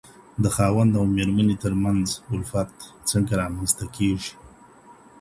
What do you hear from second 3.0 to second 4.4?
څنګه رامنځته کیږي؟